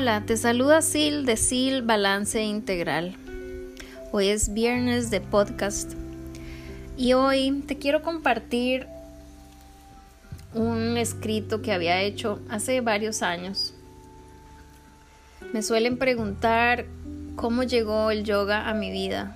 Hola, 0.00 0.22
te 0.24 0.36
saluda 0.36 0.80
Sil 0.86 1.26
de 1.26 1.36
Sil 1.36 1.82
Balance 1.82 2.40
Integral. 2.40 3.16
Hoy 4.12 4.28
es 4.28 4.54
viernes 4.54 5.10
de 5.10 5.20
podcast 5.20 5.94
y 6.96 7.14
hoy 7.14 7.64
te 7.66 7.78
quiero 7.78 8.00
compartir 8.02 8.86
un 10.54 10.96
escrito 10.96 11.62
que 11.62 11.72
había 11.72 12.00
hecho 12.00 12.38
hace 12.48 12.80
varios 12.80 13.22
años. 13.22 13.74
Me 15.52 15.62
suelen 15.62 15.98
preguntar 15.98 16.86
cómo 17.34 17.64
llegó 17.64 18.12
el 18.12 18.22
yoga 18.22 18.68
a 18.68 18.74
mi 18.74 18.92
vida. 18.92 19.34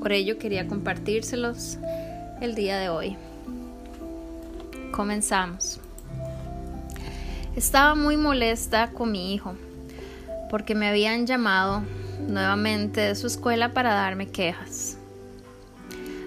Por 0.00 0.12
ello 0.12 0.36
quería 0.36 0.68
compartírselos 0.68 1.78
el 2.42 2.54
día 2.54 2.76
de 2.76 2.90
hoy. 2.90 3.16
Comenzamos. 4.92 5.80
Estaba 7.56 7.94
muy 7.94 8.18
molesta 8.18 8.90
con 8.90 9.12
mi 9.12 9.32
hijo 9.32 9.54
porque 10.50 10.74
me 10.74 10.88
habían 10.88 11.26
llamado 11.26 11.82
nuevamente 12.28 13.00
de 13.00 13.14
su 13.14 13.26
escuela 13.26 13.72
para 13.72 13.94
darme 13.94 14.28
quejas. 14.28 14.98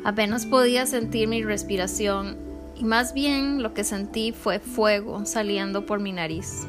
Apenas 0.04 0.48
podía 0.48 0.88
sentir 0.88 1.28
mi 1.28 1.44
respiración 1.44 2.36
y 2.76 2.84
más 2.84 3.14
bien 3.14 3.62
lo 3.62 3.76
que 3.76 3.84
sentí 3.84 4.32
fue 4.32 4.58
fuego 4.58 5.24
saliendo 5.28 5.86
por 5.86 6.00
mi 6.00 6.14
nariz. 6.14 6.66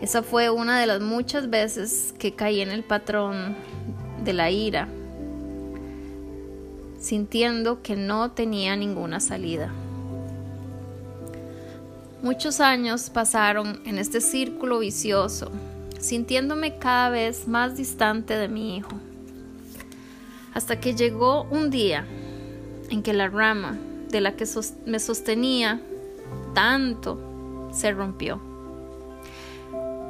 Esa 0.00 0.22
fue 0.22 0.48
una 0.48 0.78
de 0.78 0.86
las 0.86 1.00
muchas 1.00 1.50
veces 1.50 2.14
que 2.16 2.36
caí 2.36 2.60
en 2.60 2.70
el 2.70 2.84
patrón 2.84 3.56
de 4.22 4.34
la 4.34 4.52
ira, 4.52 4.86
sintiendo 7.00 7.82
que 7.82 7.96
no 7.96 8.30
tenía 8.30 8.76
ninguna 8.76 9.18
salida. 9.18 9.72
Muchos 12.22 12.60
años 12.60 13.08
pasaron 13.08 13.80
en 13.86 13.96
este 13.96 14.20
círculo 14.20 14.80
vicioso, 14.80 15.50
sintiéndome 15.98 16.76
cada 16.76 17.08
vez 17.08 17.48
más 17.48 17.78
distante 17.78 18.36
de 18.36 18.46
mi 18.46 18.76
hijo, 18.76 18.90
hasta 20.52 20.78
que 20.78 20.94
llegó 20.94 21.44
un 21.44 21.70
día 21.70 22.04
en 22.90 23.02
que 23.02 23.14
la 23.14 23.28
rama 23.28 23.78
de 24.10 24.20
la 24.20 24.36
que 24.36 24.44
me 24.84 24.98
sostenía 24.98 25.80
tanto 26.52 27.70
se 27.72 27.90
rompió. 27.90 28.38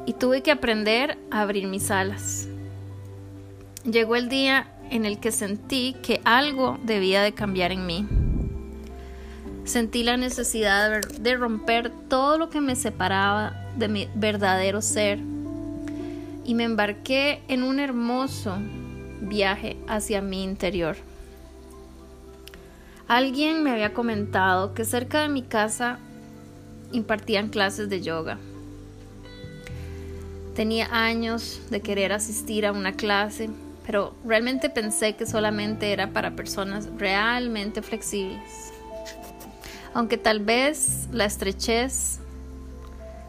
Y 0.05 0.15
tuve 0.15 0.43
que 0.43 0.51
aprender 0.51 1.17
a 1.31 1.43
abrir 1.43 1.69
mis 1.69 1.93
alas. 1.93 2.49
Llegó 3.85 4.17
el 4.17 4.29
día 4.29 4.75
en 4.91 5.05
el 5.05 5.21
que 5.21 5.31
sentí 5.31 5.95
que 6.03 6.21
algo 6.25 6.77
debía 6.83 7.23
de 7.23 7.35
cambiar 7.35 7.71
en 7.71 7.87
mí 7.87 8.05
Sentí 9.71 10.03
la 10.03 10.17
necesidad 10.17 11.01
de 11.01 11.37
romper 11.37 11.93
todo 12.09 12.39
lo 12.39 12.51
que 12.51 12.61
me 12.61 12.75
separaba 12.75 13.55
de 13.77 13.87
mi 13.87 14.09
verdadero 14.17 14.83
ser 14.83 15.21
y 16.45 16.55
me 16.55 16.65
embarqué 16.65 17.41
en 17.47 17.63
un 17.63 17.79
hermoso 17.79 18.57
viaje 19.21 19.77
hacia 19.87 20.23
mi 20.23 20.43
interior. 20.43 20.97
Alguien 23.07 23.63
me 23.63 23.71
había 23.71 23.95
comentado 23.95 24.75
que 24.75 24.85
cerca 24.85 25.21
de 25.21 25.29
mi 25.29 25.43
casa 25.43 26.01
impartían 26.91 27.47
clases 27.47 27.89
de 27.89 28.03
yoga. 28.03 28.39
Tenía 30.57 30.89
años 30.91 31.61
de 31.71 31.81
querer 31.81 32.13
asistir 32.13 32.67
a 32.67 32.73
una 32.73 32.95
clase, 32.95 33.49
pero 33.87 34.15
realmente 34.25 34.69
pensé 34.69 35.15
que 35.15 35.27
solamente 35.27 35.93
era 35.93 36.09
para 36.09 36.35
personas 36.35 36.89
realmente 36.99 37.83
flexibles 37.83 38.73
aunque 39.95 40.19
tal 40.19 40.41
vez 40.41 41.09
la 41.13 41.25
estrechez 41.25 42.21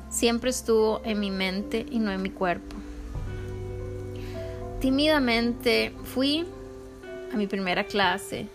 siempre 0.09 0.49
estuvo 0.49 1.01
en 1.03 1.19
mi 1.19 1.31
mente 1.31 1.85
y 1.89 1.99
no 1.99 2.11
en 2.11 2.21
mi 2.21 2.29
cuerpo. 2.29 2.75
Tímidamente 4.79 5.93
fui 6.03 6.45
a 7.33 7.37
mi 7.37 7.47
primera 7.47 7.85
clase 7.85 8.47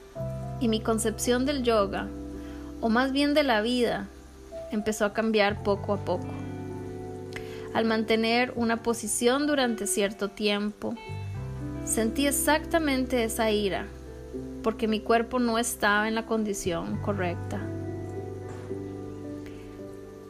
y 0.60 0.68
mi 0.68 0.80
concepción 0.80 1.46
del 1.46 1.62
yoga, 1.62 2.08
o 2.80 2.88
más 2.88 3.12
bien 3.12 3.34
de 3.34 3.42
la 3.42 3.60
vida, 3.60 4.08
empezó 4.70 5.04
a 5.04 5.12
cambiar 5.12 5.62
poco 5.62 5.94
a 5.94 6.04
poco. 6.04 6.28
Al 7.74 7.84
mantener 7.84 8.52
una 8.56 8.82
posición 8.82 9.46
durante 9.46 9.86
cierto 9.86 10.28
tiempo, 10.28 10.94
sentí 11.84 12.26
exactamente 12.26 13.24
esa 13.24 13.50
ira, 13.50 13.86
porque 14.62 14.88
mi 14.88 15.00
cuerpo 15.00 15.38
no 15.38 15.58
estaba 15.58 16.08
en 16.08 16.14
la 16.14 16.26
condición 16.26 16.96
correcta 17.02 17.65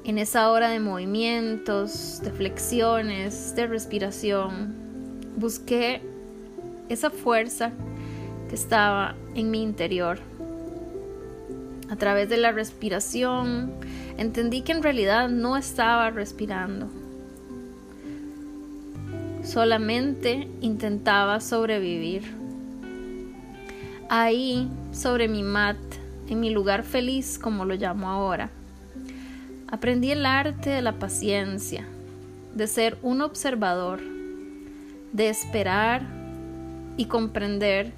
en 0.07 0.19
esa 0.19 0.53
hora 0.53 0.69
de 0.69 0.79
movimientos, 0.79 2.21
de 2.23 2.31
flexiones, 2.31 3.57
de 3.57 3.67
respiración, 3.67 4.73
busqué 5.37 6.01
esa 6.89 7.11
fuerza 7.11 7.73
que 8.49 8.55
estaba 8.55 9.17
en 9.35 9.51
mi 9.51 9.65
interior. 9.65 10.21
A 11.91 11.97
través 11.97 12.29
de 12.29 12.37
la 12.37 12.53
respiración, 12.53 13.73
entendí 14.17 14.61
que 14.61 14.71
en 14.71 14.85
realidad 14.85 15.29
no 15.29 15.57
estaba 15.57 16.11
respirando. 16.11 16.87
Solamente 19.43 20.47
intentaba 20.61 21.41
sobrevivir. 21.41 22.23
Ahí, 24.09 24.69
sobre 24.93 25.27
mi 25.27 25.43
mat, 25.43 25.77
en 26.29 26.39
mi 26.39 26.51
lugar 26.51 26.85
feliz, 26.85 27.41
como 27.41 27.65
lo 27.65 27.75
llamo 27.75 28.09
ahora, 28.09 28.51
Aprendí 29.69 30.13
el 30.13 30.25
arte 30.25 30.71
de 30.71 30.81
la 30.81 30.93
paciencia, 30.93 31.85
de 32.55 32.69
ser 32.69 32.99
un 33.03 33.21
observador, 33.21 34.01
de 35.13 35.29
esperar 35.29 36.03
y 36.97 37.07
comprender 37.07 37.93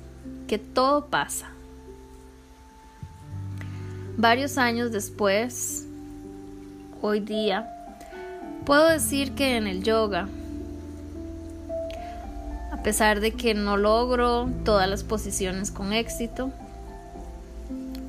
que 0.46 0.56
todo 0.56 1.08
pasa. 1.08 1.50
Varios 4.16 4.56
años 4.56 4.92
después, 4.92 5.86
hoy 7.02 7.20
día, 7.20 7.68
puedo 8.64 8.88
decir 8.88 9.34
que 9.34 9.56
en 9.56 9.66
el 9.66 9.82
yoga, 9.82 10.26
a 12.72 12.82
pesar 12.82 13.20
de 13.20 13.32
que 13.32 13.52
no 13.52 13.76
logro 13.76 14.48
todas 14.64 14.88
las 14.88 15.04
posiciones 15.04 15.70
con 15.70 15.92
éxito, 15.92 16.50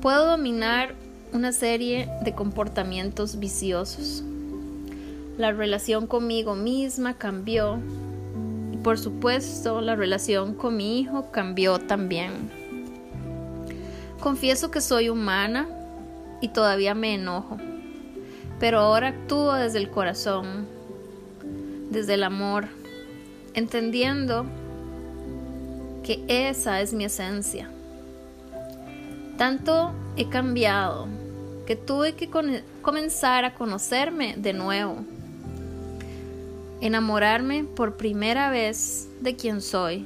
puedo 0.00 0.24
dominar 0.24 0.94
una 1.32 1.52
serie 1.52 2.08
de 2.22 2.34
comportamientos 2.34 3.38
viciosos. 3.38 4.24
La 5.38 5.52
relación 5.52 6.06
conmigo 6.06 6.54
misma 6.54 7.14
cambió 7.14 7.78
y 8.72 8.76
por 8.78 8.98
supuesto 8.98 9.80
la 9.80 9.94
relación 9.94 10.54
con 10.54 10.76
mi 10.76 11.00
hijo 11.00 11.30
cambió 11.30 11.78
también. 11.78 12.50
Confieso 14.20 14.70
que 14.70 14.80
soy 14.80 15.08
humana 15.08 15.68
y 16.40 16.48
todavía 16.48 16.94
me 16.94 17.14
enojo, 17.14 17.58
pero 18.58 18.80
ahora 18.80 19.08
actúo 19.08 19.54
desde 19.54 19.78
el 19.78 19.90
corazón, 19.90 20.66
desde 21.90 22.14
el 22.14 22.24
amor, 22.24 22.66
entendiendo 23.54 24.44
que 26.02 26.22
esa 26.28 26.80
es 26.80 26.92
mi 26.92 27.04
esencia. 27.04 27.70
Tanto 29.38 29.92
he 30.16 30.28
cambiado 30.28 31.08
que 31.70 31.76
tuve 31.76 32.14
que 32.14 32.28
comenzar 32.82 33.44
a 33.44 33.54
conocerme 33.54 34.34
de 34.36 34.52
nuevo, 34.52 35.04
enamorarme 36.80 37.62
por 37.62 37.96
primera 37.96 38.50
vez 38.50 39.08
de 39.20 39.36
quien 39.36 39.60
soy, 39.60 40.04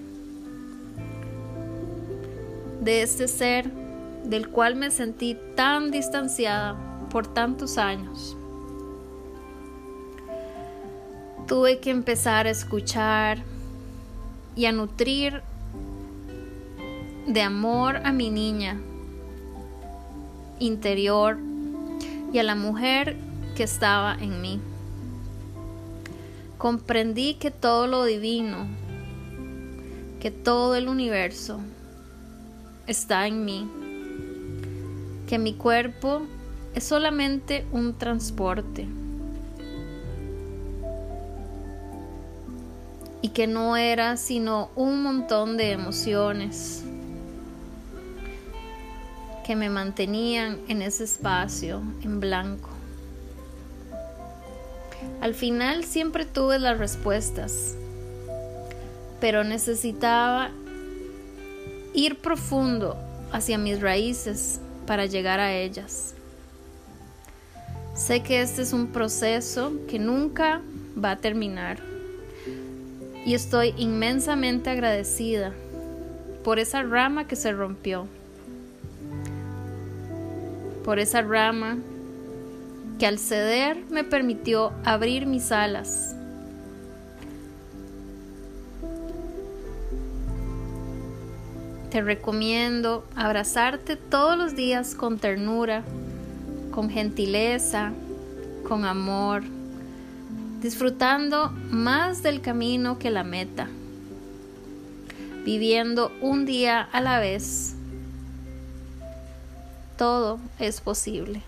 de 2.82 3.00
este 3.00 3.28
ser 3.28 3.70
del 4.24 4.50
cual 4.50 4.76
me 4.76 4.90
sentí 4.90 5.38
tan 5.56 5.90
distanciada 5.90 6.76
por 7.08 7.26
tantos 7.26 7.78
años. 7.78 8.36
Tuve 11.46 11.78
que 11.78 11.88
empezar 11.88 12.46
a 12.46 12.50
escuchar 12.50 13.38
y 14.54 14.66
a 14.66 14.72
nutrir 14.72 15.40
de 17.26 17.40
amor 17.40 18.02
a 18.04 18.12
mi 18.12 18.28
niña 18.28 18.78
interior 20.58 21.38
y 22.34 22.40
a 22.40 22.42
la 22.42 22.56
mujer 22.56 23.16
que 23.54 23.62
estaba 23.62 24.16
en 24.20 24.42
mí. 24.42 24.60
Comprendí 26.58 27.34
que 27.34 27.52
todo 27.52 27.86
lo 27.86 28.04
divino, 28.04 28.66
que 30.18 30.32
todo 30.32 30.74
el 30.74 30.88
universo 30.88 31.60
está 32.88 33.28
en 33.28 33.44
mí, 33.44 33.70
que 35.28 35.38
mi 35.38 35.54
cuerpo 35.54 36.22
es 36.74 36.82
solamente 36.82 37.66
un 37.70 37.94
transporte 37.94 38.88
y 43.22 43.28
que 43.28 43.46
no 43.46 43.76
era 43.76 44.16
sino 44.16 44.70
un 44.74 45.04
montón 45.04 45.56
de 45.56 45.70
emociones 45.70 46.84
que 49.44 49.54
me 49.54 49.70
mantenían 49.70 50.58
en 50.68 50.82
ese 50.82 51.04
espacio 51.04 51.82
en 52.02 52.18
blanco. 52.18 52.70
Al 55.20 55.34
final 55.34 55.84
siempre 55.84 56.24
tuve 56.24 56.58
las 56.58 56.78
respuestas, 56.78 57.76
pero 59.20 59.44
necesitaba 59.44 60.50
ir 61.94 62.18
profundo 62.18 62.96
hacia 63.32 63.58
mis 63.58 63.80
raíces 63.80 64.60
para 64.86 65.06
llegar 65.06 65.40
a 65.40 65.54
ellas. 65.54 66.14
Sé 67.94 68.20
que 68.20 68.42
este 68.42 68.62
es 68.62 68.72
un 68.72 68.88
proceso 68.88 69.72
que 69.88 69.98
nunca 69.98 70.60
va 71.02 71.12
a 71.12 71.16
terminar 71.16 71.78
y 73.24 73.34
estoy 73.34 73.72
inmensamente 73.78 74.70
agradecida 74.70 75.52
por 76.42 76.58
esa 76.58 76.82
rama 76.82 77.26
que 77.26 77.36
se 77.36 77.52
rompió, 77.52 78.06
por 80.84 80.98
esa 80.98 81.22
rama 81.22 81.78
que 82.98 83.06
al 83.06 83.18
ceder 83.18 83.82
me 83.90 84.04
permitió 84.04 84.72
abrir 84.84 85.26
mis 85.26 85.50
alas. 85.50 86.14
Te 91.90 92.02
recomiendo 92.02 93.04
abrazarte 93.16 93.96
todos 93.96 94.36
los 94.36 94.54
días 94.54 94.94
con 94.94 95.18
ternura 95.18 95.84
con 96.74 96.90
gentileza, 96.90 97.92
con 98.66 98.84
amor, 98.84 99.44
disfrutando 100.60 101.52
más 101.70 102.24
del 102.24 102.40
camino 102.40 102.98
que 102.98 103.12
la 103.12 103.22
meta, 103.22 103.68
viviendo 105.44 106.10
un 106.20 106.46
día 106.46 106.80
a 106.80 107.00
la 107.00 107.20
vez. 107.20 107.76
Todo 109.96 110.38
es 110.58 110.80
posible. 110.80 111.42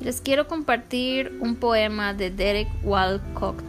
Les 0.00 0.20
quiero 0.20 0.48
compartir 0.48 1.38
un 1.40 1.56
poema 1.56 2.14
de 2.14 2.30
Derek 2.30 2.68
Walcott. 2.82 3.64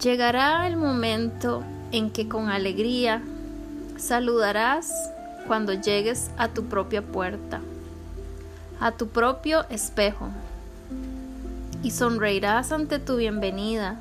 Llegará 0.00 0.66
el 0.66 0.76
momento 0.76 1.64
en 1.92 2.10
que 2.10 2.28
con 2.28 2.48
alegría 2.50 3.22
Saludarás 3.96 4.92
cuando 5.46 5.72
llegues 5.72 6.30
a 6.36 6.48
tu 6.48 6.64
propia 6.64 7.00
puerta, 7.00 7.60
a 8.80 8.90
tu 8.92 9.08
propio 9.08 9.64
espejo, 9.70 10.30
y 11.82 11.92
sonreirás 11.92 12.72
ante 12.72 12.98
tu 12.98 13.16
bienvenida 13.16 14.00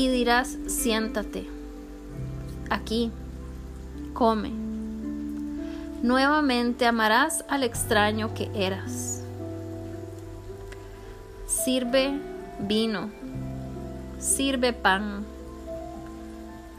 y 0.00 0.08
dirás, 0.08 0.56
siéntate, 0.66 1.46
aquí, 2.70 3.10
come. 4.12 4.50
Nuevamente 6.02 6.86
amarás 6.86 7.44
al 7.48 7.62
extraño 7.62 8.32
que 8.32 8.50
eras. 8.54 9.22
Sirve 11.46 12.18
vino, 12.60 13.10
sirve 14.18 14.72
pan 14.72 15.26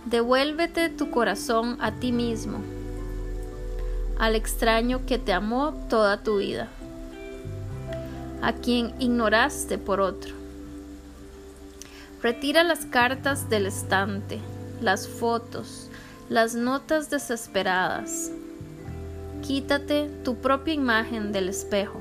Devuélvete 0.06 0.90
tu 0.90 1.12
corazón 1.12 1.78
a 1.80 1.92
ti 1.92 2.12
mismo, 2.12 2.58
al 4.18 4.36
extraño 4.36 5.06
que 5.06 5.20
te 5.20 5.32
amó 5.32 5.76
toda 5.90 6.24
tu 6.24 6.40
vida, 6.40 6.70
a 8.42 8.54
quien 8.54 8.96
ignoraste 8.98 9.78
por 9.78 10.02
otro. 10.02 10.41
Retira 12.22 12.64
las 12.64 12.86
cartas 12.86 13.50
del 13.50 13.66
estante, 13.66 14.40
las 14.80 15.08
fotos, 15.08 15.90
las 16.30 16.54
notas 16.54 17.10
desesperadas. 17.10 18.32
Quítate 19.42 20.08
tu 20.24 20.36
propia 20.36 20.76
imagen 20.76 21.32
del 21.32 21.50
espejo. 21.50 22.00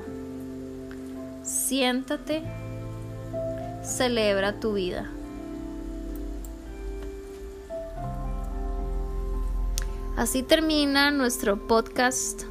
Siéntate, 1.43 2.43
celebra 3.83 4.59
tu 4.59 4.73
vida. 4.73 5.09
Así 10.17 10.43
termina 10.43 11.09
nuestro 11.09 11.67
podcast 11.67 12.43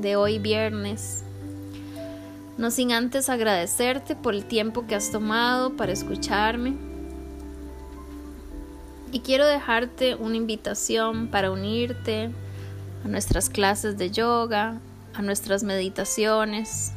de 0.00 0.16
hoy 0.16 0.38
viernes. 0.38 1.23
No 2.56 2.70
sin 2.70 2.92
antes 2.92 3.28
agradecerte 3.28 4.14
por 4.14 4.34
el 4.34 4.44
tiempo 4.44 4.86
que 4.86 4.94
has 4.94 5.10
tomado 5.10 5.76
para 5.76 5.92
escucharme. 5.92 6.76
Y 9.10 9.20
quiero 9.20 9.46
dejarte 9.46 10.14
una 10.14 10.36
invitación 10.36 11.28
para 11.28 11.50
unirte 11.50 12.30
a 13.04 13.08
nuestras 13.08 13.50
clases 13.50 13.98
de 13.98 14.10
yoga, 14.10 14.80
a 15.14 15.22
nuestras 15.22 15.62
meditaciones, 15.62 16.92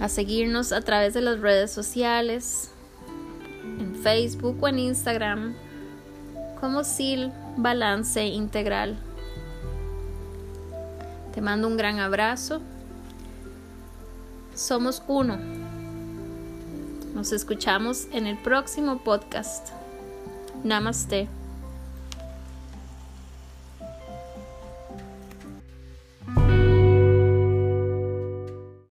a 0.00 0.08
seguirnos 0.08 0.72
a 0.72 0.80
través 0.80 1.14
de 1.14 1.20
las 1.20 1.40
redes 1.40 1.70
sociales, 1.70 2.70
en 3.78 3.94
Facebook 3.96 4.58
o 4.60 4.68
en 4.68 4.78
Instagram, 4.78 5.54
como 6.60 6.84
SIL 6.84 7.32
balance 7.56 8.24
integral. 8.24 8.96
Te 11.32 11.40
mando 11.40 11.66
un 11.66 11.76
gran 11.76 11.98
abrazo. 11.98 12.60
Somos 14.54 15.02
uno. 15.08 15.38
Nos 17.14 17.32
escuchamos 17.32 18.06
en 18.12 18.26
el 18.26 18.36
próximo 18.38 18.98
podcast. 18.98 19.68
Namaste. 20.64 21.28